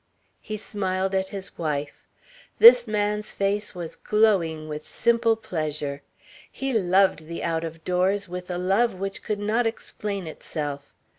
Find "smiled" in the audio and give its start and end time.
0.57-1.13